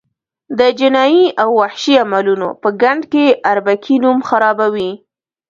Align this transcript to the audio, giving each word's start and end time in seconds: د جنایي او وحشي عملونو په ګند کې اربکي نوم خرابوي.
د 0.59 0.61
جنایي 0.79 1.25
او 1.41 1.49
وحشي 1.61 1.93
عملونو 2.03 2.47
په 2.61 2.69
ګند 2.81 3.03
کې 3.11 3.25
اربکي 3.51 3.95
نوم 4.03 4.19
خرابوي. 4.27 4.91